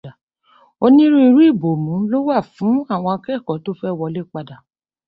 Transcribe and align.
Onírúurú 0.85 1.39
ìbòmú 1.49 1.93
ló 2.11 2.17
wá 2.27 2.37
fún 2.53 2.73
àwọn 2.93 3.13
àkẹ́kọ̀ọ́ 3.17 3.61
tó 3.63 3.71
fẹ́ 3.79 3.97
wọlé 3.99 4.21
padà. 4.31 4.55